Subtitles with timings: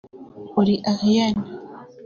[0.59, 1.33] Uri Ariel